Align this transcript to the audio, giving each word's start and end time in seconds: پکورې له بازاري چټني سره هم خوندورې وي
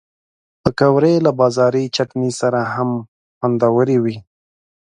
پکورې 0.61 1.13
له 1.25 1.31
بازاري 1.39 1.83
چټني 1.95 2.31
سره 2.41 2.59
هم 2.73 2.89
خوندورې 3.37 3.97
وي 4.03 4.17